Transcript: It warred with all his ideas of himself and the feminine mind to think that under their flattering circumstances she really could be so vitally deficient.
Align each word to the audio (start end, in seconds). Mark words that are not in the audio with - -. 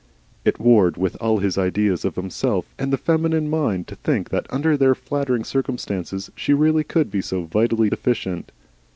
It 0.43 0.59
warred 0.59 0.97
with 0.97 1.15
all 1.21 1.37
his 1.37 1.59
ideas 1.59 2.03
of 2.05 2.15
himself 2.15 2.65
and 2.79 2.91
the 2.91 2.97
feminine 2.97 3.47
mind 3.51 3.87
to 3.89 3.95
think 3.95 4.31
that 4.31 4.47
under 4.51 4.75
their 4.75 4.95
flattering 4.95 5.43
circumstances 5.43 6.31
she 6.35 6.55
really 6.55 6.83
could 6.83 7.11
be 7.11 7.21
so 7.21 7.43
vitally 7.43 7.91
deficient. 7.91 8.51